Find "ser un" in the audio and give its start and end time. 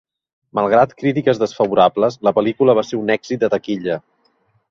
2.89-3.15